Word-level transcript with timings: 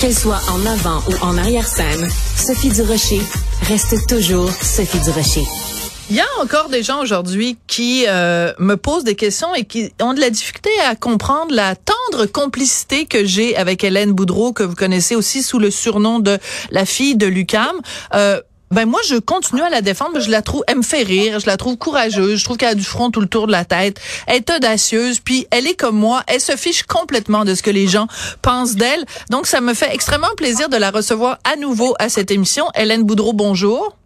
Qu'elle 0.00 0.14
soit 0.14 0.40
en 0.50 0.66
avant 0.66 1.02
ou 1.08 1.24
en 1.24 1.38
arrière-scène, 1.38 2.06
Sophie 2.36 2.68
Durocher 2.68 3.20
reste 3.62 4.06
toujours 4.06 4.50
Sophie 4.50 5.00
Durocher. 5.00 5.44
Il 6.10 6.16
y 6.16 6.20
a 6.20 6.26
encore 6.42 6.68
des 6.68 6.82
gens 6.82 7.00
aujourd'hui 7.00 7.56
qui 7.66 8.04
euh, 8.06 8.52
me 8.58 8.76
posent 8.76 9.04
des 9.04 9.14
questions 9.14 9.54
et 9.54 9.64
qui 9.64 9.90
ont 10.02 10.12
de 10.12 10.20
la 10.20 10.28
difficulté 10.28 10.68
à 10.86 10.96
comprendre 10.96 11.54
la 11.54 11.76
tendre 11.76 12.26
complicité 12.26 13.06
que 13.06 13.24
j'ai 13.24 13.56
avec 13.56 13.84
Hélène 13.84 14.12
Boudreau, 14.12 14.52
que 14.52 14.62
vous 14.62 14.74
connaissez 14.74 15.16
aussi 15.16 15.42
sous 15.42 15.58
le 15.58 15.70
surnom 15.70 16.18
de 16.18 16.38
la 16.70 16.84
fille 16.84 17.16
de 17.16 17.26
Lucam. 17.26 17.80
Euh, 18.14 18.42
ben 18.70 18.84
moi, 18.84 19.00
je 19.08 19.16
continue 19.16 19.62
à 19.62 19.70
la 19.70 19.80
défendre. 19.80 20.18
Je 20.20 20.30
la 20.30 20.42
trouve, 20.42 20.64
elle 20.66 20.78
me 20.78 20.82
fait 20.82 21.02
rire. 21.02 21.38
Je 21.38 21.46
la 21.46 21.56
trouve 21.56 21.76
courageuse. 21.76 22.40
Je 22.40 22.44
trouve 22.44 22.56
qu'elle 22.56 22.70
a 22.70 22.74
du 22.74 22.84
front 22.84 23.10
tout 23.10 23.20
le 23.20 23.28
tour 23.28 23.46
de 23.46 23.52
la 23.52 23.64
tête. 23.64 24.00
Elle 24.26 24.36
est 24.36 24.50
audacieuse. 24.50 25.20
Puis 25.20 25.46
elle 25.50 25.66
est 25.66 25.76
comme 25.76 25.96
moi. 25.96 26.22
Elle 26.26 26.40
se 26.40 26.56
fiche 26.56 26.82
complètement 26.82 27.44
de 27.44 27.54
ce 27.54 27.62
que 27.62 27.70
les 27.70 27.86
gens 27.86 28.08
pensent 28.42 28.74
d'elle. 28.74 29.04
Donc 29.30 29.46
ça 29.46 29.60
me 29.60 29.72
fait 29.72 29.94
extrêmement 29.94 30.34
plaisir 30.36 30.68
de 30.68 30.76
la 30.76 30.90
recevoir 30.90 31.38
à 31.44 31.56
nouveau 31.56 31.94
à 31.98 32.08
cette 32.08 32.30
émission. 32.30 32.66
Hélène 32.74 33.04
Boudreau, 33.04 33.32
bonjour. 33.32 33.96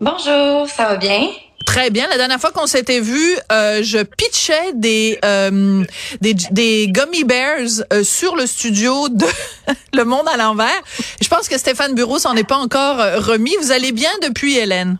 Bonjour, 0.00 0.68
ça 0.68 0.86
va 0.86 0.96
bien? 0.96 1.28
Très 1.72 1.88
bien. 1.88 2.06
La 2.08 2.18
dernière 2.18 2.38
fois 2.38 2.50
qu'on 2.50 2.66
s'était 2.66 3.00
vu, 3.00 3.34
euh, 3.50 3.82
je 3.82 4.02
pitchais 4.02 4.74
des, 4.74 5.18
euh, 5.24 5.82
des, 6.20 6.34
des 6.50 6.88
gummy 6.88 7.24
bears 7.24 7.82
euh, 7.94 8.04
sur 8.04 8.36
le 8.36 8.44
studio 8.44 9.08
de 9.08 9.24
Le 9.94 10.04
Monde 10.04 10.28
à 10.30 10.36
l'envers. 10.36 10.82
Je 11.22 11.28
pense 11.28 11.48
que 11.48 11.56
Stéphane 11.56 11.94
Bureau 11.94 12.18
s'en 12.18 12.36
est 12.36 12.46
pas 12.46 12.58
encore 12.58 12.98
remis. 13.24 13.56
Vous 13.62 13.72
allez 13.72 13.92
bien 13.92 14.10
depuis, 14.20 14.58
Hélène? 14.58 14.98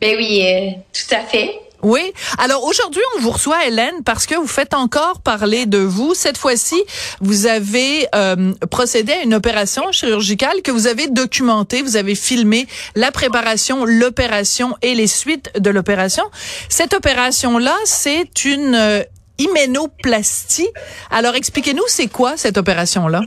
Ben 0.00 0.14
oui, 0.16 0.76
tout 0.92 1.12
à 1.12 1.22
fait. 1.22 1.58
Oui. 1.82 2.12
Alors 2.38 2.64
aujourd'hui, 2.64 3.02
on 3.16 3.20
vous 3.20 3.30
reçoit, 3.30 3.66
Hélène, 3.66 4.02
parce 4.04 4.26
que 4.26 4.34
vous 4.34 4.46
faites 4.46 4.74
encore 4.74 5.20
parler 5.20 5.66
de 5.66 5.78
vous. 5.78 6.14
Cette 6.14 6.36
fois-ci, 6.36 6.80
vous 7.20 7.46
avez 7.46 8.06
euh, 8.14 8.52
procédé 8.70 9.12
à 9.12 9.22
une 9.22 9.34
opération 9.34 9.90
chirurgicale 9.92 10.62
que 10.62 10.70
vous 10.70 10.86
avez 10.86 11.08
documentée. 11.08 11.82
Vous 11.82 11.96
avez 11.96 12.14
filmé 12.14 12.66
la 12.94 13.10
préparation, 13.10 13.84
l'opération 13.84 14.76
et 14.82 14.94
les 14.94 15.06
suites 15.06 15.50
de 15.58 15.70
l'opération. 15.70 16.24
Cette 16.68 16.94
opération-là, 16.94 17.76
c'est 17.84 18.44
une 18.44 18.74
euh, 18.74 19.02
hyménoplastie. 19.38 20.68
Alors 21.10 21.34
expliquez-nous, 21.34 21.84
c'est 21.88 22.08
quoi 22.08 22.36
cette 22.36 22.58
opération-là? 22.58 23.22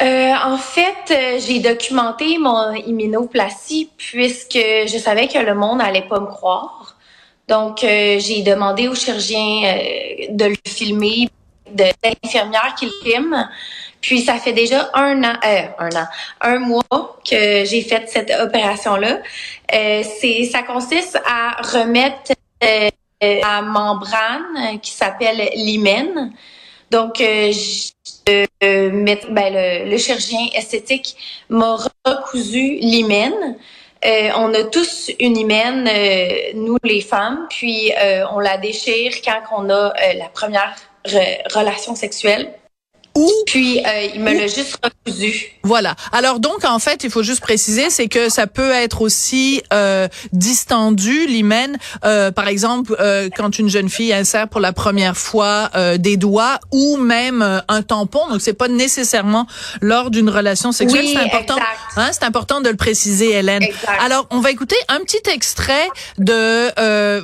Euh, 0.00 0.32
en 0.44 0.56
fait, 0.56 1.10
euh, 1.10 1.38
j'ai 1.38 1.60
documenté 1.60 2.38
mon 2.38 2.72
immunoplastie 2.72 3.90
puisque 3.96 4.54
je 4.54 4.98
savais 4.98 5.28
que 5.28 5.38
le 5.38 5.54
monde 5.54 5.80
allait 5.82 6.08
pas 6.08 6.20
me 6.20 6.26
croire. 6.26 6.96
Donc, 7.48 7.84
euh, 7.84 8.18
j'ai 8.18 8.42
demandé 8.42 8.88
au 8.88 8.94
chirurgien 8.94 9.76
de 10.30 10.44
le 10.46 10.56
filmer, 10.66 11.28
de 11.70 11.84
l'infirmière 12.02 12.74
qui 12.78 12.86
le 12.86 12.92
filme. 13.04 13.48
Puis, 14.00 14.22
ça 14.22 14.34
fait 14.38 14.52
déjà 14.52 14.90
un 14.94 15.22
an, 15.22 15.34
un 15.78 15.90
an, 15.90 16.06
un 16.40 16.58
mois 16.58 17.18
que 17.28 17.64
j'ai 17.64 17.82
fait 17.82 18.08
cette 18.08 18.30
opération-là. 18.30 19.18
c'est, 19.70 20.48
ça 20.50 20.62
consiste 20.62 21.20
à 21.26 21.60
remettre 21.62 22.32
la 23.20 23.62
membrane 23.62 24.80
qui 24.80 24.90
s'appelle 24.90 25.50
l'hymen. 25.54 26.32
Donc, 26.92 27.20
euh, 27.22 27.52
ben, 28.28 29.18
le, 29.54 29.90
le, 29.90 29.96
chirurgien 29.96 30.46
esthétique 30.54 31.16
m'a 31.48 31.78
recousu 32.04 32.76
l'hymen. 32.80 33.56
Euh, 34.04 34.30
on 34.36 34.52
a 34.52 34.64
tous 34.64 35.10
une 35.20 35.36
hymen, 35.36 35.88
euh, 35.88 36.52
nous 36.54 36.76
les 36.82 37.00
femmes, 37.00 37.46
puis 37.48 37.92
euh, 37.96 38.24
on 38.32 38.40
la 38.40 38.58
déchire 38.58 39.12
quand 39.24 39.40
on 39.56 39.70
a 39.70 39.92
la 40.14 40.28
première 40.28 40.76
relation 41.54 41.94
sexuelle. 41.94 42.52
Ou 43.14 43.30
puis 43.46 43.80
euh, 43.80 44.08
il 44.14 44.20
me 44.20 44.32
l'a 44.32 44.46
juste 44.46 44.78
recousu. 44.82 45.52
Voilà. 45.62 45.94
Alors 46.12 46.40
donc 46.40 46.64
en 46.64 46.78
fait, 46.78 47.04
il 47.04 47.10
faut 47.10 47.22
juste 47.22 47.40
préciser, 47.40 47.90
c'est 47.90 48.08
que 48.08 48.30
ça 48.30 48.46
peut 48.46 48.70
être 48.70 49.02
aussi 49.02 49.62
euh, 49.72 50.08
distendu 50.32 51.26
l'hymen. 51.26 51.76
Euh, 52.04 52.30
par 52.30 52.48
exemple, 52.48 52.96
euh, 53.00 53.28
quand 53.36 53.58
une 53.58 53.68
jeune 53.68 53.88
fille 53.88 54.12
insère 54.12 54.48
pour 54.48 54.60
la 54.60 54.72
première 54.72 55.16
fois 55.16 55.70
euh, 55.74 55.98
des 55.98 56.16
doigts 56.16 56.58
ou 56.70 56.96
même 56.96 57.42
euh, 57.42 57.60
un 57.68 57.82
tampon. 57.82 58.28
Donc 58.30 58.40
c'est 58.40 58.54
pas 58.54 58.68
nécessairement 58.68 59.46
lors 59.80 60.10
d'une 60.10 60.30
relation 60.30 60.72
sexuelle. 60.72 61.04
Oui, 61.04 61.14
c'est 61.14 61.24
important. 61.24 61.56
Hein, 61.96 62.10
c'est 62.12 62.24
important 62.24 62.60
de 62.60 62.70
le 62.70 62.76
préciser, 62.76 63.32
Hélène. 63.32 63.62
Exact. 63.62 64.00
Alors 64.00 64.26
on 64.30 64.40
va 64.40 64.50
écouter 64.50 64.76
un 64.88 65.00
petit 65.00 65.30
extrait 65.30 65.88
de 66.18 66.72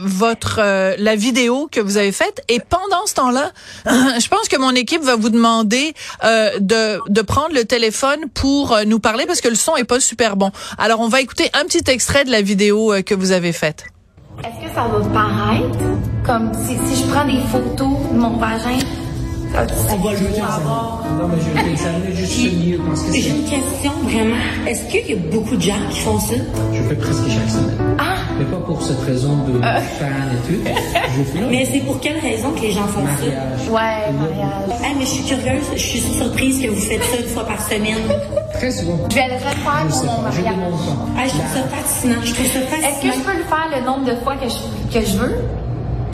votre 0.04 0.58
la 0.98 1.16
vidéo 1.16 1.68
que 1.70 1.80
vous 1.80 1.96
avez 1.96 2.12
faite. 2.12 2.42
Et 2.48 2.60
pendant 2.60 3.06
ce 3.06 3.14
temps-là, 3.14 3.52
je 3.86 4.28
pense 4.28 4.48
que 4.48 4.56
mon 4.58 4.74
équipe 4.74 5.02
va 5.02 5.16
vous 5.16 5.30
demander 5.30 5.77
euh, 6.24 6.58
de, 6.60 7.00
de 7.08 7.22
prendre 7.22 7.54
le 7.54 7.64
téléphone 7.64 8.20
pour 8.34 8.72
euh, 8.72 8.84
nous 8.84 9.00
parler 9.00 9.26
parce 9.26 9.40
que 9.40 9.48
le 9.48 9.54
son 9.54 9.76
est 9.76 9.84
pas 9.84 10.00
super 10.00 10.36
bon. 10.36 10.50
Alors, 10.78 11.00
on 11.00 11.08
va 11.08 11.20
écouter 11.20 11.50
un 11.54 11.64
petit 11.64 11.90
extrait 11.90 12.24
de 12.24 12.30
la 12.30 12.42
vidéo 12.42 12.92
euh, 12.92 13.02
que 13.02 13.14
vous 13.14 13.32
avez 13.32 13.52
faite. 13.52 13.84
Est-ce 14.44 14.68
que 14.68 14.74
ça 14.74 14.86
va 14.86 15.00
paraître 15.12 15.84
comme 16.24 16.52
si, 16.64 16.74
si 16.86 17.02
je 17.02 17.10
prends 17.10 17.24
des 17.24 17.40
photos 17.50 17.96
de 18.12 18.18
mon 18.18 18.36
vagin? 18.36 18.78
Ça, 19.52 19.66
on 19.90 19.96
va 19.96 20.12
le 20.12 20.42
avoir... 20.42 21.04
Non, 21.18 21.28
mais 21.28 21.36
je 21.40 21.50
vais 21.50 21.68
t'examiner 21.68 22.14
juste 22.14 22.64
mieux 22.64 22.78
parce 22.86 23.02
que 23.02 23.12
J'ai 23.12 23.30
une 23.30 23.44
question, 23.44 23.92
vraiment. 24.04 24.36
Est-ce 24.66 24.84
qu'il 24.90 25.06
y 25.08 25.12
a 25.12 25.16
beaucoup 25.32 25.56
de 25.56 25.62
gens 25.62 25.74
qui 25.90 26.00
font 26.00 26.18
ça? 26.20 26.34
Je 26.72 26.82
fais 26.82 26.94
presque 26.94 27.28
chaque 27.28 27.50
semaine. 27.50 27.96
Ah! 27.98 28.14
Mais 28.38 28.44
pas 28.44 28.58
pour 28.58 28.80
cette 28.82 29.00
raison 29.00 29.36
de 29.44 29.58
euh. 29.58 29.80
fan 29.98 30.08
et 30.32 30.46
tout. 30.46 30.60
Je 31.34 31.44
mais 31.50 31.64
c'est 31.64 31.80
pour 31.80 31.98
quelle 31.98 32.18
raison 32.20 32.52
que 32.52 32.60
les 32.60 32.70
gens 32.72 32.86
font 32.86 33.02
mariage. 33.02 33.32
ça? 33.66 33.72
Ouais, 33.72 34.12
mariage. 34.12 34.80
Hey, 34.84 34.94
mais 34.96 35.04
je 35.04 35.10
suis 35.10 35.24
curieuse, 35.24 35.64
je 35.74 35.78
suis 35.78 35.98
surprise 35.98 36.62
que 36.62 36.68
vous 36.68 36.80
faites 36.80 37.02
ça 37.02 37.16
une 37.18 37.26
fois 37.26 37.44
par 37.44 37.60
semaine. 37.60 37.98
Très 38.54 38.70
souvent. 38.70 38.98
Je 39.10 39.14
vais 39.16 39.26
le 39.26 39.34
refaire 39.34 39.88
pour 39.88 40.04
mon 40.04 40.22
mariage. 40.22 40.54
Je, 40.54 41.20
hey, 41.20 41.28
je 41.28 41.30
trouve 41.30 41.54
ça 41.54 41.62
fascinant. 41.68 42.20
Je 42.22 42.34
trouve 42.34 42.46
ça 42.46 42.60
fascinant. 42.60 42.88
Est-ce 42.88 43.00
que 43.02 43.12
je 43.12 43.24
peux 43.24 43.38
le 43.38 43.44
faire 43.44 43.68
le 43.76 43.84
nombre 43.84 44.04
de 44.04 44.14
fois 44.22 44.36
que 44.36 44.48
je, 44.48 44.98
que 45.00 45.04
je 45.04 45.16
veux? 45.16 45.34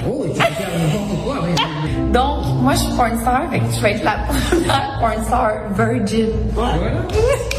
Oh, 0.07 0.25
tu 0.25 0.33
peux 0.33 0.37
faire 0.37 0.69
n'importe 0.79 1.25
quoi. 1.25 1.37
Mais... 1.47 2.13
Donc, 2.13 2.63
moi, 2.63 2.73
je 2.75 2.79
suis 2.79 2.95
porn 2.95 3.19
star, 3.21 3.51
fait 3.51 3.59
que 3.61 3.65
je 3.75 3.81
vais 3.83 3.93
être 3.93 4.05
la 4.05 4.19
première 4.27 4.99
porn 5.01 5.25
star 5.25 5.51
virgin. 5.77 6.29
Voilà. 6.53 6.75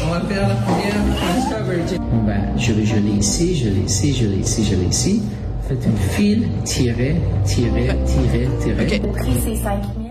On 0.04 0.10
va 0.12 0.20
faire 0.20 0.48
la 0.48 0.54
première 0.54 0.94
porn 0.94 1.42
star 1.46 1.62
virgin. 1.64 1.98
Ben, 2.26 2.42
je, 2.56 2.72
je 2.72 2.96
l'ai 2.96 3.10
ici, 3.18 3.56
je 3.56 3.68
l'ai 3.68 3.80
ici, 3.80 4.14
je 4.14 4.26
l'ai 4.26 4.36
ici, 4.36 4.64
je 4.64 4.74
l'ai 4.76 4.86
ici. 4.86 5.22
Faites 5.68 5.84
une 5.84 5.96
file, 5.96 6.48
tirez, 6.64 7.16
tirez, 7.44 7.88
tirez, 8.06 8.48
tirez. 8.60 8.84
Okay. 8.84 8.98
Le 9.00 9.08
prix, 9.12 9.32
c'est 9.42 9.56
5 9.56 9.82
000. 9.82 10.05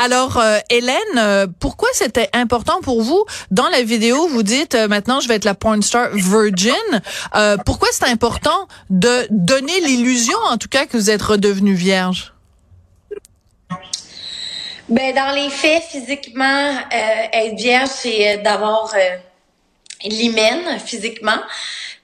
Alors, 0.00 0.38
euh, 0.38 0.58
Hélène, 0.70 0.96
euh, 1.16 1.48
pourquoi 1.58 1.88
c'était 1.92 2.30
important 2.32 2.80
pour 2.82 3.02
vous? 3.02 3.24
Dans 3.50 3.68
la 3.68 3.82
vidéo 3.82 4.28
Vous 4.28 4.44
dites 4.44 4.76
euh, 4.76 4.86
maintenant 4.86 5.18
je 5.18 5.26
vais 5.26 5.34
être 5.34 5.44
la 5.44 5.54
porn 5.54 5.82
star 5.82 6.10
virgin. 6.14 6.72
Euh, 7.34 7.56
pourquoi 7.66 7.88
c'est 7.90 8.04
important 8.04 8.68
de 8.90 9.26
donner 9.30 9.80
l'illusion, 9.80 10.38
en 10.50 10.56
tout 10.56 10.68
cas, 10.68 10.86
que 10.86 10.96
vous 10.96 11.10
êtes 11.10 11.22
redevenue 11.22 11.74
vierge? 11.74 12.32
Ben 14.88 15.12
dans 15.14 15.34
les 15.34 15.50
faits, 15.50 15.82
physiquement, 15.82 16.78
être 16.90 17.56
vierge, 17.56 17.90
c'est 17.92 18.38
d'avoir 18.38 18.94
l'hymen 20.04 20.78
physiquement. 20.78 21.40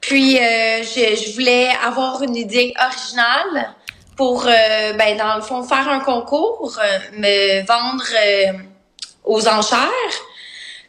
Puis 0.01 0.37
je, 0.37 1.17
je 1.17 1.33
voulais 1.33 1.69
avoir 1.83 2.23
une 2.23 2.37
idée 2.37 2.75
originale 2.85 3.73
pour, 4.17 4.47
euh, 4.47 4.93
ben, 4.95 5.17
dans 5.17 5.37
le 5.37 5.43
fond, 5.43 5.63
faire 5.63 5.89
un 5.89 6.01
concours, 6.01 6.79
euh, 6.79 6.99
me 7.19 7.67
vendre 7.67 8.05
euh, 8.15 8.53
aux 9.25 9.49
enchères. 9.49 9.91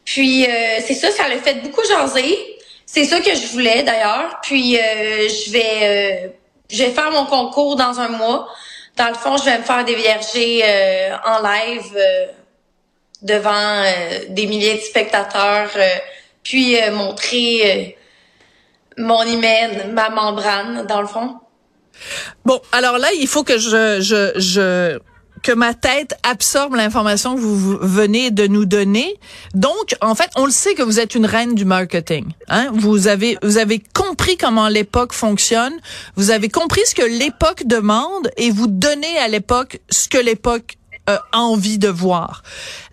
Puis, 0.04 0.46
c'est 0.86 0.94
ça, 0.94 1.10
ça 1.10 1.28
l'a 1.28 1.38
fait 1.38 1.64
beaucoup 1.64 1.84
jaser. 1.84 2.38
C'est 2.86 3.06
ça 3.06 3.20
que 3.20 3.34
je 3.34 3.48
voulais, 3.48 3.82
d'ailleurs. 3.82 4.40
Puis, 4.44 4.76
je 4.76 5.52
vais 5.52 6.32
je 6.70 6.84
vais 6.84 6.92
faire 6.92 7.10
mon 7.10 7.26
concours 7.26 7.76
dans 7.76 8.00
un 8.00 8.10
mois. 8.10 8.48
Dans 8.98 9.08
le 9.08 9.16
fond, 9.16 9.36
je 9.38 9.46
vais 9.46 9.58
me 9.58 9.64
faire 9.64 9.84
dévierger 9.84 10.64
en 11.26 11.42
live 11.42 11.98
devant 13.24 13.84
des 14.30 14.46
milliers 14.46 14.76
de 14.76 14.82
spectateurs, 14.82 15.72
puis 16.44 16.78
montrer 16.92 17.98
mon 18.98 19.24
hymen, 19.24 19.92
ma 19.92 20.10
membrane, 20.10 20.86
dans 20.86 21.02
le 21.02 21.08
fond. 21.08 21.40
Bon, 22.46 22.60
alors 22.72 22.98
là, 22.98 23.08
il 23.20 23.28
faut 23.28 23.44
que 23.44 23.58
je, 23.58 24.02
je, 24.02 24.40
je 24.40 25.00
que 25.46 25.52
ma 25.52 25.76
tête 25.76 26.18
absorbe 26.24 26.74
l'information 26.74 27.36
que 27.36 27.40
vous 27.40 27.78
venez 27.80 28.32
de 28.32 28.48
nous 28.48 28.66
donner. 28.66 29.16
Donc, 29.54 29.96
en 30.02 30.16
fait, 30.16 30.32
on 30.36 30.46
le 30.46 30.52
sait 30.52 30.74
que 30.74 30.82
vous 30.82 31.00
êtes 31.00 31.14
une 31.14 31.28
reine 31.28 31.54
du 31.54 31.66
marketing. 31.66 32.26
Hein? 32.48 32.70
Vous 32.74 33.08
avez 33.08 33.38
vous 33.44 33.60
avez 33.60 33.84
compris 33.94 34.38
comment 34.38 34.68
l'époque 34.70 35.14
fonctionne. 35.14 35.74
Vous 36.16 36.32
avez 36.32 36.50
compris 36.50 36.82
ce 36.86 36.96
que 36.96 37.04
l'époque 37.04 37.68
demande 37.68 38.32
et 38.38 38.50
vous 38.50 38.66
donnez 38.66 39.20
à 39.20 39.28
l'époque 39.28 39.82
ce 39.92 40.10
que 40.10 40.18
l'époque 40.18 40.78
a 41.06 41.22
envie 41.34 41.78
de 41.78 41.90
voir. 41.90 42.42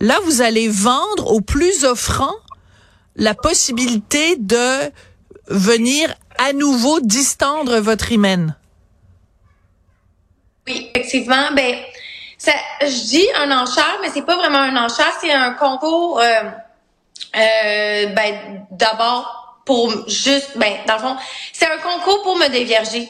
Là, 0.01 0.19
vous 0.27 0.43
allez 0.43 0.69
vendre 0.69 1.33
au 1.33 1.41
plus 1.41 1.85
offrant 1.85 2.35
la 3.17 3.35
possibilité 3.35 4.37
de 4.37 4.91
venir 5.49 6.15
à 6.37 6.53
nouveau 6.53 7.01
distendre 7.01 7.79
votre 7.79 8.13
hymen. 8.13 8.57
Effectivement. 10.95 11.49
Ben, 11.55 11.77
Ça, 12.39 12.53
je 12.81 13.07
dis 13.07 13.27
un 13.37 13.51
enchère, 13.53 13.99
mais 14.01 14.09
c'est 14.13 14.27
pas 14.27 14.37
vraiment 14.37 14.59
un 14.59 14.77
enchère, 14.77 15.13
c'est 15.21 15.33
un 15.33 15.53
concours. 15.53 16.21
Euh, 16.21 16.25
euh, 17.37 18.07
ben, 18.07 18.67
d'abord 18.71 19.63
pour 19.65 20.09
juste, 20.09 20.57
ben, 20.57 20.73
dans 20.87 20.95
le 20.95 21.01
fond, 21.01 21.17
c'est 21.53 21.67
un 21.67 21.79
concours 21.79 22.23
pour 22.23 22.37
me 22.37 22.49
dévierger. 22.49 23.09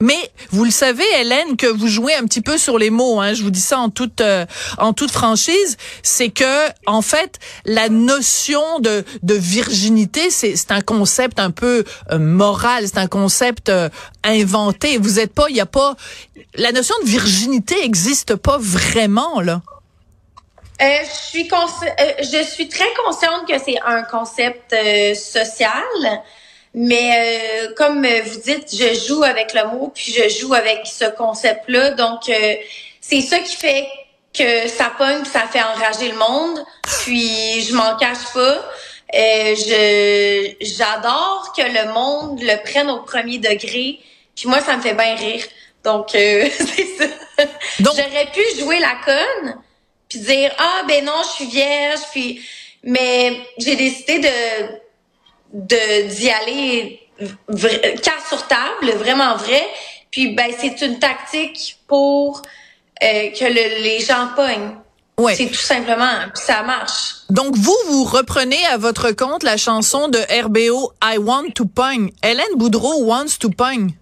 Mais 0.00 0.30
vous 0.50 0.64
le 0.64 0.70
savez, 0.70 1.04
Hélène, 1.20 1.56
que 1.56 1.66
vous 1.66 1.88
jouez 1.88 2.14
un 2.14 2.24
petit 2.24 2.42
peu 2.42 2.58
sur 2.58 2.78
les 2.78 2.90
mots. 2.90 3.20
Hein, 3.20 3.32
je 3.32 3.42
vous 3.42 3.50
dis 3.50 3.60
ça 3.60 3.78
en 3.78 3.88
toute 3.88 4.20
euh, 4.20 4.44
en 4.78 4.92
toute 4.92 5.10
franchise, 5.10 5.76
c'est 6.02 6.28
que 6.28 6.68
en 6.86 7.00
fait 7.00 7.38
la 7.64 7.88
notion 7.88 8.80
de 8.80 9.04
de 9.22 9.34
virginité, 9.34 10.30
c'est 10.30 10.56
c'est 10.56 10.72
un 10.72 10.82
concept 10.82 11.40
un 11.40 11.50
peu 11.50 11.84
euh, 12.10 12.18
moral, 12.18 12.86
c'est 12.86 12.98
un 12.98 13.06
concept 13.06 13.70
euh, 13.70 13.88
inventé. 14.22 14.98
Vous 14.98 15.18
êtes 15.18 15.32
pas, 15.32 15.46
il 15.48 15.56
y 15.56 15.60
a 15.60 15.66
pas 15.66 15.96
la 16.56 16.72
notion 16.72 16.94
de 17.02 17.08
virginité 17.08 17.76
existe 17.82 18.36
pas 18.36 18.58
vraiment 18.58 19.40
là. 19.40 19.62
je 20.78 21.08
suis 21.10 21.48
je 21.48 22.44
suis 22.44 22.68
très 22.68 22.92
consciente 23.04 23.48
que 23.48 23.58
c'est 23.58 23.80
un 23.86 24.02
concept 24.02 24.74
social. 25.14 25.82
Mais 26.78 27.64
euh, 27.64 27.74
comme 27.74 28.06
vous 28.06 28.40
dites, 28.40 28.68
je 28.70 29.08
joue 29.08 29.24
avec 29.24 29.54
le 29.54 29.64
mot, 29.70 29.90
puis 29.94 30.12
je 30.12 30.28
joue 30.28 30.52
avec 30.52 30.82
ce 30.84 31.06
concept-là. 31.06 31.92
Donc, 31.92 32.28
euh, 32.28 32.54
c'est 33.00 33.22
ça 33.22 33.38
qui 33.38 33.56
fait 33.56 33.88
que 34.34 34.68
ça 34.68 34.92
pogne, 34.98 35.22
puis 35.22 35.30
ça 35.30 35.48
fait 35.50 35.62
enrager 35.62 36.10
le 36.10 36.18
monde. 36.18 36.62
Puis, 37.02 37.62
je 37.62 37.74
m'en 37.74 37.96
cache 37.96 38.30
pas. 38.34 38.62
Euh, 39.14 39.54
je 39.56 40.52
j'adore 40.60 41.54
que 41.56 41.62
le 41.62 41.94
monde 41.94 42.42
le 42.42 42.62
prenne 42.62 42.90
au 42.90 42.98
premier 42.98 43.38
degré. 43.38 43.98
Puis 44.34 44.46
moi, 44.46 44.60
ça 44.60 44.76
me 44.76 44.82
fait 44.82 44.92
bien 44.92 45.14
rire. 45.14 45.44
Donc, 45.82 46.08
c'est 46.12 46.50
ça. 46.98 47.44
J'aurais 47.80 48.26
pu 48.34 48.42
jouer 48.60 48.80
la 48.80 48.96
conne, 49.02 49.56
puis 50.10 50.18
dire 50.18 50.52
ah 50.58 50.82
ben 50.86 51.06
non, 51.06 51.22
je 51.22 51.30
suis 51.36 51.46
vierge, 51.46 52.00
puis 52.12 52.46
mais 52.82 53.32
j'ai 53.58 53.76
décidé 53.76 54.18
de 54.18 54.85
de 55.52 56.08
d'y 56.08 56.30
aller 56.30 57.00
cas 58.02 58.20
sur 58.28 58.46
table, 58.46 58.90
vraiment 58.98 59.36
vrai. 59.36 59.62
Puis 60.10 60.34
ben 60.34 60.52
c'est 60.58 60.80
une 60.82 60.98
tactique 60.98 61.78
pour 61.86 62.42
euh, 63.02 63.30
que 63.30 63.44
les 63.44 64.00
gens 64.00 64.28
pognent. 64.34 64.76
Ouais. 65.18 65.34
C'est 65.34 65.46
tout 65.46 65.54
simplement, 65.54 66.12
puis 66.34 66.44
ça 66.44 66.62
marche. 66.62 67.14
Donc 67.30 67.56
vous 67.56 67.76
vous 67.88 68.04
reprenez 68.04 68.62
à 68.66 68.76
votre 68.76 69.12
compte 69.12 69.42
la 69.42 69.56
chanson 69.56 70.08
de 70.08 70.18
RBO 70.18 70.92
I 71.02 71.16
Want 71.16 71.52
to 71.54 71.64
Pong. 71.64 72.10
Hélène 72.22 72.56
Boudreau 72.56 73.02
wants 73.04 73.38
to 73.40 73.48
pong. 73.48 73.92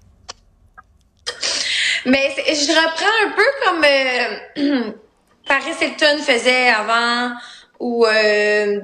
Mais 2.05 2.35
je 2.49 2.73
reprends 2.73 3.17
un 3.25 3.31
peu 3.31 3.45
comme 3.65 3.85
euh, 3.85 4.93
Paris 5.47 5.75
Hilton 5.81 6.19
faisait 6.23 6.69
avant 6.69 7.33
ou 7.79 8.05
euh, 8.07 8.81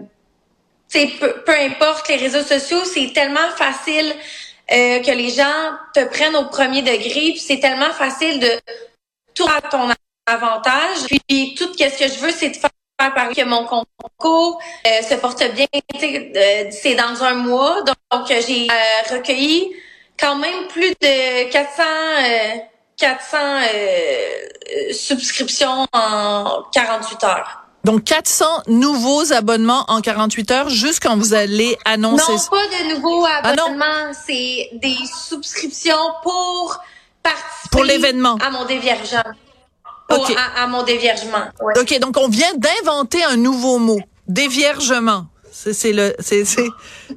peu, 0.92 1.42
peu 1.44 1.52
importe 1.52 2.08
les 2.08 2.16
réseaux 2.16 2.42
sociaux, 2.42 2.84
c'est 2.84 3.12
tellement 3.12 3.48
facile 3.56 4.14
euh, 4.72 5.00
que 5.00 5.10
les 5.10 5.30
gens 5.30 5.72
te 5.94 6.04
prennent 6.04 6.36
au 6.36 6.46
premier 6.46 6.82
degré, 6.82 7.32
puis 7.32 7.38
c'est 7.38 7.58
tellement 7.58 7.92
facile 7.92 8.38
de 8.38 8.50
tout 9.34 9.46
à 9.46 9.60
ton 9.62 9.88
avantage. 10.26 11.06
Puis 11.08 11.54
tout 11.56 11.72
ce 11.76 11.98
que 11.98 12.08
je 12.08 12.18
veux, 12.20 12.30
c'est 12.30 12.50
de 12.50 12.56
faire 12.56 12.70
parler 13.14 13.34
que 13.34 13.44
mon 13.44 13.64
concours 13.64 14.60
euh, 14.86 15.02
se 15.02 15.14
porte 15.14 15.42
bien. 15.54 15.66
Euh, 15.74 16.68
c'est 16.70 16.94
dans 16.94 17.22
un 17.24 17.34
mois, 17.34 17.82
donc, 17.82 18.26
j'ai 18.28 18.68
recueilli 19.10 19.74
quand 20.18 20.36
même 20.36 20.68
plus 20.68 20.90
de 21.00 21.50
400 21.50 21.82
400 22.96 23.38
subscriptions 24.92 25.86
en 25.92 26.62
48 26.72 27.24
heures. 27.24 27.59
Donc 27.84 28.04
400 28.04 28.44
nouveaux 28.68 29.32
abonnements 29.32 29.84
en 29.88 30.00
48 30.00 30.50
heures 30.50 30.68
juste 30.68 31.02
quand 31.02 31.16
vous 31.16 31.32
allez 31.32 31.78
annoncer. 31.84 32.32
Non, 32.32 32.38
pas 32.50 32.84
de 32.84 32.94
nouveaux 32.94 33.24
ah, 33.26 33.48
abonnements, 33.48 34.12
c'est 34.26 34.68
des 34.74 34.96
subscriptions 35.28 35.96
pour 36.22 36.78
participer 37.22 37.68
pour 37.70 37.84
l'événement 37.84 38.36
à 38.36 38.50
mon 38.50 38.66
déviergement. 38.66 39.22
Pour, 40.08 40.28
à, 40.56 40.66
mon 40.66 40.82
déviergement. 40.82 41.44
OK, 41.76 41.98
donc 42.00 42.16
on 42.16 42.28
vient 42.28 42.52
d'inventer 42.56 43.22
un 43.22 43.36
nouveau 43.36 43.78
mot, 43.78 44.00
déviergement. 44.26 45.26
C'est 45.52 45.92
le 45.92 46.14
c'est 46.18 46.44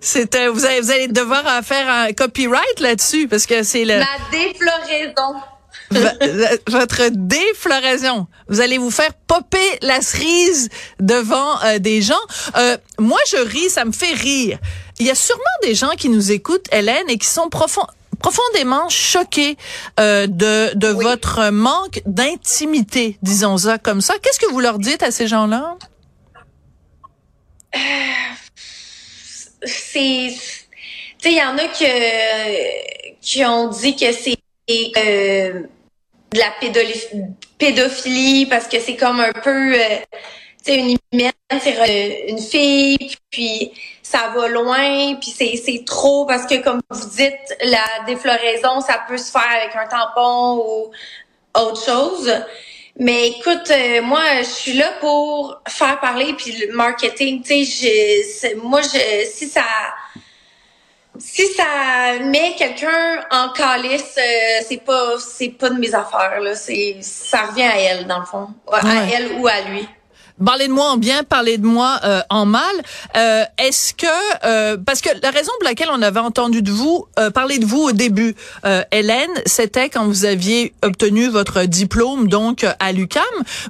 c'est 0.02 0.48
vous 0.48 0.66
allez 0.66 0.82
vous 0.82 0.92
allez 0.92 1.08
devoir 1.08 1.44
faire 1.64 1.90
un 1.90 2.14
copyright 2.14 2.80
là-dessus 2.80 3.28
parce 3.28 3.46
que 3.46 3.64
c'est 3.64 3.86
le 3.86 4.00
La 4.00 4.06
défloraison 4.32 5.40
votre 6.68 7.10
défloraison. 7.12 8.28
Vous 8.48 8.62
allez 8.62 8.78
vous 8.78 8.92
faire 8.92 9.14
popper 9.14 9.58
la 9.82 10.02
cerise 10.02 10.70
devant 11.00 11.62
euh, 11.64 11.80
des 11.80 12.02
gens. 12.02 12.16
Euh, 12.58 12.78
moi, 13.00 13.20
je 13.30 13.38
ris, 13.38 13.70
ça 13.70 13.86
me 13.86 13.92
fait 13.92 14.14
rire. 14.14 14.60
Il 15.00 15.06
y 15.06 15.12
a 15.12 15.16
sûrement 15.16 15.44
des 15.64 15.76
gens 15.76 15.92
qui 15.98 16.10
nous 16.10 16.32
écoutent, 16.32 16.68
Hélène, 16.72 17.10
et 17.10 17.18
qui 17.18 17.28
sont 17.28 17.50
profondément 17.50 18.88
choqués 18.90 19.58
euh, 20.00 20.28
de, 20.28 20.76
de 20.76 20.88
votre 20.88 21.50
manque 21.50 22.02
d'intimité, 22.06 23.18
disons 23.22 23.58
ça 23.58 23.78
comme 23.78 24.02
ça. 24.02 24.16
Qu'est-ce 24.22 24.40
que 24.40 24.52
vous 24.52 24.60
leur 24.60 24.80
dites 24.80 25.04
à 25.04 25.12
ces 25.12 25.28
gens-là? 25.28 25.78
c'est... 29.66 30.30
Tu 31.20 31.30
sais, 31.30 31.36
il 31.36 31.38
y 31.38 31.42
en 31.42 31.58
a 31.58 31.68
que, 31.70 33.20
qui 33.22 33.46
ont 33.46 33.70
dit 33.70 33.96
que 33.96 34.12
c'est 34.12 34.36
de 36.34 36.40
la 36.40 36.52
pédophilie 37.58 38.46
parce 38.48 38.68
que 38.68 38.80
c'est 38.80 38.96
comme 38.96 39.20
un 39.20 39.32
peu 39.32 39.76
euh, 39.76 39.98
tu 40.64 40.74
sais 40.74 40.78
une 40.78 40.98
humaine 41.12 41.32
une 42.28 42.40
fille 42.40 43.16
puis 43.30 43.72
ça 44.02 44.34
va 44.36 44.48
loin 44.48 45.16
puis 45.16 45.32
c'est 45.36 45.56
c'est 45.64 45.84
trop 45.86 46.26
parce 46.26 46.46
que 46.48 46.62
comme 46.64 46.82
vous 46.90 47.10
dites 47.10 47.58
la 47.62 47.86
défloraison 48.08 48.82
ça 48.82 49.02
peut 49.08 49.18
se 49.18 49.32
faire 49.32 49.48
avec 49.62 49.76
un 49.76 49.88
tampon 49.88 50.64
ou 50.66 50.92
autre 51.56 51.86
chose. 51.86 52.34
Mais 52.98 53.30
écoute 53.30 53.70
euh, 53.72 54.02
moi 54.02 54.22
je 54.40 54.50
suis 54.50 54.74
là 54.74 54.92
pour 55.00 55.62
faire 55.68 56.00
parler 56.00 56.34
puis 56.34 56.52
le 56.54 56.74
marketing 56.74 57.44
tu 57.44 57.66
sais 57.66 58.56
moi 58.62 58.82
je 58.82 59.26
si 59.32 59.48
ça 59.48 59.64
si 61.18 61.44
ça 61.54 62.20
met 62.24 62.56
quelqu'un 62.58 63.24
en 63.32 63.50
calice, 63.50 64.18
euh, 64.18 64.64
c'est 64.68 64.84
pas 64.84 65.20
c'est 65.20 65.50
pas 65.50 65.70
de 65.70 65.80
mes 65.80 65.94
affaires 65.94 66.40
là. 66.40 66.56
C'est 66.56 66.98
ça 67.02 67.46
revient 67.46 67.64
à 67.64 67.80
elle 67.80 68.08
dans 68.08 68.20
le 68.20 68.26
fond, 68.26 68.48
à 68.72 69.06
elle 69.12 69.34
ou 69.40 69.48
à 69.48 69.62
lui. 69.62 69.88
Parlez 70.44 70.68
de 70.68 70.74
moi 70.74 70.92
en 70.92 70.98
bien, 70.98 71.24
parlez 71.24 71.58
de 71.58 71.66
moi 71.66 72.00
euh, 72.04 72.22
en 72.30 72.46
mal. 72.46 72.64
Euh, 73.16 73.44
Est-ce 73.58 73.94
que 73.94 74.08
euh, 74.46 74.78
parce 74.84 75.02
que 75.02 75.10
la 75.22 75.30
raison 75.30 75.52
pour 75.60 75.66
laquelle 75.70 75.90
on 75.92 76.02
avait 76.02 76.20
entendu 76.20 76.62
de 76.62 76.72
vous 76.72 77.06
euh, 77.20 77.30
parler 77.30 77.60
de 77.60 77.66
vous 77.66 77.82
au 77.84 77.92
début, 77.92 78.36
euh, 78.66 78.84
Hélène, 78.92 79.30
c'était 79.46 79.90
quand 79.90 80.06
vous 80.06 80.26
aviez 80.26 80.74
obtenu 80.82 81.28
votre 81.30 81.64
diplôme 81.64 82.28
donc 82.28 82.66
à 82.80 82.92
l'UCAM. 82.92 83.24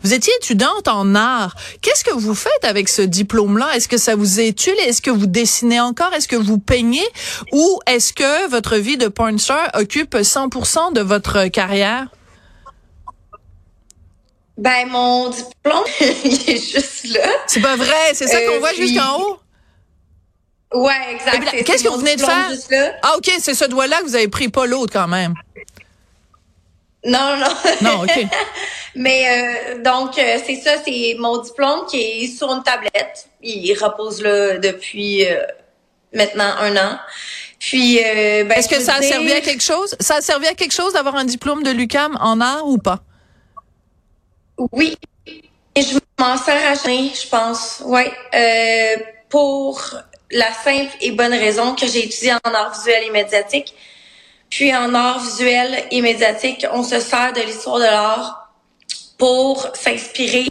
Vous 0.04 0.14
étiez 0.14 0.34
étudiante 0.42 0.88
en 0.88 1.16
art. 1.16 1.56
Qu'est-ce 1.82 2.04
que 2.04 2.14
vous 2.14 2.36
faites 2.36 2.64
avec 2.64 2.88
ce 2.90 3.02
diplôme-là? 3.02 3.76
Est-ce 3.76 3.88
que 3.88 3.98
ça 3.98 4.16
vous 4.16 4.40
est 4.40 4.50
utile 4.50 4.76
Est-ce 4.86 5.02
que 5.02 5.12
vous 5.12 5.28
dessinez 5.28 5.80
encore? 5.82 6.14
Est-ce 6.14 6.28
que 6.28 6.36
vous 6.36 6.58
peignez? 6.58 7.06
Ou 7.52 7.80
est-ce 7.88 8.14
que 8.14 8.50
votre 8.50 8.78
vie 8.78 8.98
de 8.98 9.08
porn 9.08 9.38
occupe 9.74 10.16
100% 10.16 10.94
de 10.94 11.02
votre 11.02 11.48
carrière? 11.48 12.08
Ben, 14.58 14.88
mon 14.88 15.30
diplôme, 15.30 15.84
il 16.24 16.50
est 16.50 16.72
juste 16.72 17.08
là. 17.08 17.28
C'est 17.48 17.62
pas 17.62 17.76
vrai, 17.76 18.14
c'est 18.14 18.28
ça 18.28 18.40
qu'on 18.42 18.60
voit 18.60 18.70
euh, 18.70 18.76
jusqu'en 18.76 19.20
haut? 19.20 19.40
Ouais, 20.74 20.94
exact. 21.12 21.64
Qu'est-ce 21.64 21.84
que 21.84 21.90
vous 21.90 22.00
venez 22.00 22.16
de 22.16 22.22
faire? 22.22 22.52
Ah, 23.02 23.16
OK, 23.18 23.32
c'est 23.40 23.54
ce 23.54 23.66
doigt-là 23.66 24.00
que 24.02 24.06
vous 24.06 24.16
avez 24.16 24.28
pris, 24.28 24.50
pas 24.50 24.66
l'autre 24.66 24.94
quand 24.94 25.08
même. 25.08 25.34
Non, 27.06 27.38
non. 27.38 27.48
Non, 27.82 28.04
OK. 28.04 28.28
Mais 28.96 29.26
euh, 29.28 29.84
donc, 29.84 30.18
euh, 30.18 30.38
c'est 30.46 30.56
ça, 30.56 30.76
c'est 30.86 31.16
mon 31.20 31.40
diplôme 31.40 31.86
qui 31.90 32.00
est 32.00 32.28
sur 32.28 32.52
une 32.52 32.64
tablette. 32.64 33.28
Il 33.42 33.74
repose 33.74 34.22
là 34.22 34.58
depuis 34.60 35.26
maintenant 36.14 36.56
un 36.60 36.78
an. 36.78 37.00
Puis, 37.60 38.00
ben, 38.02 38.52
Est-ce 38.52 38.70
que 38.70 38.80
ça 38.80 38.96
a 38.96 39.02
servi 39.02 39.32
à 39.32 39.42
quelque 39.42 39.64
chose? 39.64 39.96
Ça 40.00 40.18
a 40.18 40.22
servi 40.22 40.48
à 40.48 40.54
quelque 40.54 40.74
chose 40.74 40.94
d'avoir 40.94 41.16
un 41.16 41.26
diplôme 41.26 41.64
de 41.64 41.72
l'UCAM 41.72 42.18
en 42.22 42.40
art 42.40 42.68
ou 42.68 42.78
pas? 42.78 43.02
Oui, 44.72 44.98
je 45.76 45.98
m'en 46.20 46.38
sers 46.38 46.72
à 46.72 46.76
je 46.76 47.28
pense. 47.28 47.82
Ouais, 47.86 48.12
euh, 48.34 49.04
pour 49.30 49.82
la 50.32 50.52
simple 50.54 50.92
et 51.02 51.12
bonne 51.12 51.34
raison 51.34 51.76
que 51.76 51.86
j'ai 51.88 52.06
étudié 52.06 52.34
en 52.34 52.54
art 52.54 52.74
visuel 52.74 53.04
et 53.04 53.10
médiatique. 53.12 53.74
Puis 54.50 54.76
en 54.76 54.94
art 54.94 55.20
visuel 55.20 55.84
et 55.92 56.02
médiatique, 56.02 56.66
on 56.72 56.84
se 56.84 57.00
sert 57.00 57.34
de 57.34 57.42
l'histoire 57.42 57.80
de 57.80 57.86
l'art 57.86 58.54
pour 59.18 59.68
s'inspirer 59.76 60.48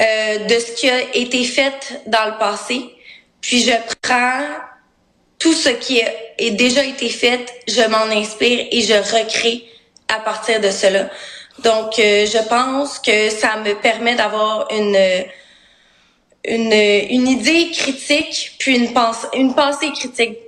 euh, 0.00 0.38
de 0.46 0.58
ce 0.58 0.72
qui 0.72 0.90
a 0.90 1.16
été 1.16 1.44
fait 1.44 2.02
dans 2.06 2.26
le 2.26 2.38
passé. 2.38 2.94
Puis 3.40 3.62
je 3.62 3.72
prends 4.02 4.42
tout 5.38 5.52
ce 5.52 5.68
qui 5.68 6.02
a 6.02 6.10
déjà 6.50 6.84
été 6.84 7.08
fait, 7.08 7.46
je 7.68 7.82
m'en 7.88 8.10
inspire 8.16 8.66
et 8.70 8.80
je 8.82 8.94
recrée 8.94 9.64
à 10.08 10.20
partir 10.20 10.60
de 10.60 10.70
cela. 10.70 11.08
Donc, 11.60 11.98
euh, 11.98 12.26
je 12.26 12.48
pense 12.48 12.98
que 12.98 13.30
ça 13.30 13.56
me 13.56 13.74
permet 13.74 14.14
d'avoir 14.14 14.68
une, 14.70 14.96
une, 16.44 16.72
une 16.72 17.28
idée 17.28 17.70
critique, 17.70 18.56
puis 18.58 18.76
une, 18.76 18.92
pense, 18.92 19.26
une 19.34 19.54
pensée 19.54 19.90
critique 19.92 20.38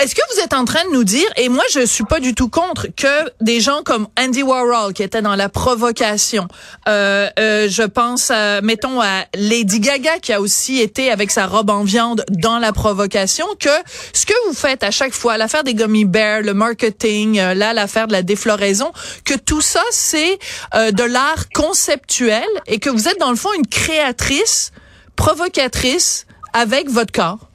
est-ce 0.00 0.14
que 0.14 0.20
vous 0.34 0.40
êtes 0.40 0.54
en 0.54 0.64
train 0.64 0.84
de 0.86 0.94
nous 0.94 1.04
dire, 1.04 1.28
et 1.36 1.48
moi 1.48 1.62
je 1.70 1.84
suis 1.84 2.04
pas 2.04 2.18
du 2.18 2.34
tout 2.34 2.48
contre, 2.48 2.88
que 2.96 3.30
des 3.40 3.60
gens 3.60 3.82
comme 3.84 4.08
Andy 4.18 4.42
Warhol, 4.42 4.94
qui 4.94 5.02
était 5.02 5.20
dans 5.20 5.36
la 5.36 5.50
provocation, 5.50 6.48
euh, 6.88 7.28
euh, 7.38 7.68
je 7.68 7.82
pense, 7.82 8.30
à, 8.30 8.62
mettons 8.62 9.02
à 9.02 9.26
Lady 9.34 9.80
Gaga, 9.80 10.18
qui 10.18 10.32
a 10.32 10.40
aussi 10.40 10.80
été 10.80 11.10
avec 11.10 11.30
sa 11.30 11.46
robe 11.46 11.70
en 11.70 11.84
viande 11.84 12.24
dans 12.30 12.58
la 12.58 12.72
provocation, 12.72 13.46
que 13.60 13.68
ce 14.14 14.24
que 14.24 14.32
vous 14.48 14.54
faites 14.54 14.82
à 14.82 14.90
chaque 14.90 15.12
fois, 15.12 15.36
l'affaire 15.36 15.62
des 15.62 15.74
gummy 15.74 16.06
bears, 16.06 16.40
le 16.40 16.54
marketing, 16.54 17.38
euh, 17.38 17.54
là 17.54 17.74
l'affaire 17.74 18.08
de 18.08 18.12
la 18.12 18.22
défloraison, 18.22 18.90
que 19.24 19.34
tout 19.34 19.60
ça 19.60 19.82
c'est 19.90 20.38
euh, 20.74 20.90
de 20.90 21.04
l'art 21.04 21.50
conceptuel 21.54 22.48
et 22.66 22.78
que 22.78 22.88
vous 22.88 23.08
êtes 23.08 23.20
dans 23.20 23.30
le 23.30 23.36
fond 23.36 23.52
une 23.56 23.66
créatrice, 23.66 24.72
provocatrice 25.16 26.26
avec 26.54 26.88
votre 26.88 27.12
corps. 27.12 27.51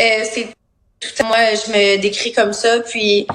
Euh, 0.00 0.24
c'est 0.32 0.48
tout 1.00 1.24
moi, 1.24 1.36
je 1.54 1.70
me 1.72 1.96
décris 1.98 2.32
comme 2.32 2.52
ça. 2.52 2.80
Puis 2.80 3.26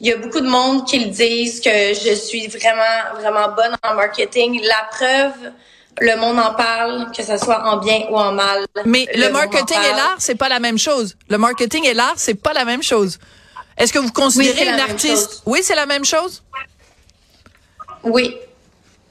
il 0.00 0.06
y 0.06 0.12
a 0.12 0.16
beaucoup 0.16 0.40
de 0.40 0.48
monde 0.48 0.86
qui 0.86 0.98
le 0.98 1.10
disent 1.10 1.60
que 1.60 1.70
je 1.70 2.14
suis 2.14 2.46
vraiment, 2.48 3.14
vraiment 3.20 3.54
bonne 3.54 3.76
en 3.82 3.94
marketing. 3.94 4.60
La 4.62 4.88
preuve, 4.90 5.52
le 6.00 6.16
monde 6.16 6.38
en 6.38 6.54
parle, 6.54 7.10
que 7.16 7.22
ce 7.22 7.36
soit 7.38 7.64
en 7.66 7.78
bien 7.78 8.06
ou 8.10 8.16
en 8.16 8.32
mal. 8.32 8.66
Mais 8.84 9.06
le, 9.14 9.30
marketing 9.30 9.78
et 9.78 9.96
l'art, 9.96 10.16
c'est 10.18 10.34
pas 10.34 10.48
la 10.48 10.60
même 10.60 10.78
chose. 10.78 11.16
Le 11.28 11.38
marketing 11.38 11.86
et 11.86 11.94
l'art, 11.94 12.14
c'est 12.16 12.34
pas 12.34 12.52
la 12.52 12.64
même 12.64 12.82
chose. 12.82 13.18
Est-ce 13.78 13.92
que 13.92 13.98
vous 13.98 14.12
considérez 14.12 14.68
une 14.68 14.80
artiste? 14.80 15.42
Oui, 15.46 15.60
c'est 15.62 15.74
la 15.74 15.86
même 15.86 16.04
chose? 16.04 16.42
Oui. 18.02 18.36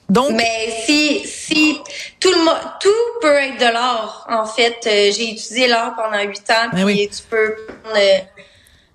Donc, 0.09 0.31
mais 0.33 0.83
si 0.85 1.25
si 1.25 1.77
tout 2.19 2.29
le 2.29 2.79
tout 2.79 2.89
peut 3.21 3.33
être 3.33 3.57
de 3.57 3.73
l'art 3.73 4.25
en 4.29 4.45
fait. 4.45 4.77
Euh, 4.85 5.11
j'ai 5.11 5.31
étudié 5.31 5.67
l'art 5.67 5.95
pendant 5.95 6.21
huit 6.23 6.49
ans, 6.51 6.69
ben 6.73 6.85
puis 6.85 7.09
tu 7.09 7.23
peux 7.29 7.55
prendre 7.83 7.97
euh, 7.97 8.19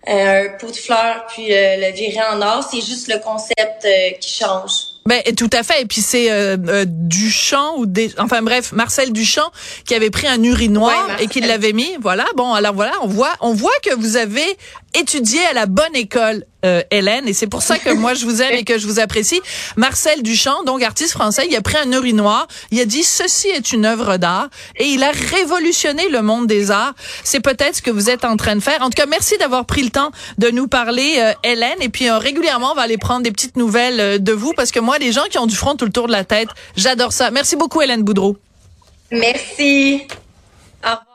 un 0.07 0.59
pot 0.59 0.71
de 0.71 0.77
fleurs 0.77 1.27
puis 1.29 1.53
euh, 1.53 1.77
le 1.77 1.93
virer 1.93 2.21
en 2.33 2.41
or. 2.41 2.67
C'est 2.71 2.81
juste 2.81 3.09
le 3.09 3.19
concept 3.19 3.87
qui 4.21 4.33
change. 4.33 4.73
Ben 5.07 5.23
tout 5.37 5.51
à 5.53 5.65
fait. 5.65 5.83
Et 5.83 5.87
puis 5.87 6.01
c'est 6.01 6.29
Duchamp 6.87 7.79
ou 7.79 7.87
des, 7.87 8.13
enfin 8.19 8.43
bref, 8.43 8.71
Marcel 8.73 9.13
Duchamp 9.13 9.51
qui 9.85 9.95
avait 9.95 10.11
pris 10.11 10.29
un 10.29 10.41
urinoir 10.43 11.21
et 11.21 11.27
qui 11.27 11.41
l'avait 11.41 11.73
mis. 11.73 11.97
Voilà. 12.01 12.27
Bon, 12.37 12.53
alors 12.53 12.75
voilà, 12.75 12.93
on 13.03 13.09
voit, 13.09 13.33
on 13.41 13.53
voit 13.53 13.73
que 13.83 13.95
vous 13.95 14.17
avez 14.17 14.57
étudié 14.95 15.41
à 15.47 15.55
la 15.55 15.67
bonne 15.67 15.97
école 15.97 16.45
euh, 16.65 16.83
Hélène, 16.91 17.27
et 17.29 17.33
c'est 17.33 17.47
pour 17.47 17.63
ça 17.63 17.79
que 17.79 17.91
moi 17.91 18.15
je 18.15 18.25
vous 18.25 18.43
aime 18.43 18.55
et 18.55 18.65
que 18.65 18.79
je 18.79 18.87
vous 18.87 19.01
apprécie. 19.01 19.41
Marcel 19.77 20.23
Duchamp, 20.23 20.63
donc 20.65 20.83
artiste 20.83 21.13
français, 21.13 21.47
il 21.49 21.57
a 21.57 21.61
pris 21.61 21.77
un 21.79 21.91
urinoir, 21.93 22.47
il 22.71 22.81
a 22.81 22.85
dit 22.85 23.03
ceci 23.03 23.49
est 23.49 23.73
une 23.73 23.87
œuvre 23.87 24.17
d'art 24.17 24.49
et 24.77 24.87
il 24.87 25.03
a 25.03 25.11
révolutionné 25.11 26.09
le 26.09 26.23
monde 26.23 26.47
des 26.47 26.71
arts. 26.71 26.95
C'est 27.25 27.41
peut-être 27.41 27.77
ce 27.77 27.83
que 27.83 27.91
vous 27.91 28.11
êtes 28.11 28.25
en 28.25 28.37
train 28.37 28.57
de 28.57 28.61
faire. 28.61 28.83
En 28.83 28.91
tout 28.91 28.97
cas, 28.97 29.07
merci 29.07 29.37
d'avoir 29.39 29.65
pris 29.65 29.83
le 29.83 29.91
temps 29.91 30.11
de 30.39 30.51
nous 30.51 30.69
parler, 30.69 31.17
euh, 31.19 31.33
Hélène. 31.45 31.81
Et 31.81 31.89
puis 31.89 32.09
euh, 32.09 32.19
régulièrement, 32.19 32.73
on 32.73 32.75
va 32.75 32.83
aller 32.83 32.99
prendre 32.99 33.23
des 33.23 33.33
petites 33.33 33.57
nouvelles 33.57 34.23
de 34.23 34.33
vous 34.33 34.53
parce 34.53 34.71
que 34.71 34.81
moi, 34.81 34.99
les 34.99 35.13
gens 35.13 35.25
qui 35.31 35.39
ont 35.39 35.47
du 35.47 35.57
front 35.57 35.77
tout 35.77 35.85
le 35.85 35.93
tour 35.93 36.07
de 36.07 36.13
la 36.13 36.25
tête, 36.25 36.49
j'adore 36.77 37.13
ça. 37.13 37.31
Merci 37.31 37.57
beaucoup, 37.57 37.81
Hélène 37.81 38.03
Boudreau. 38.03 38.37
Merci. 39.11 40.07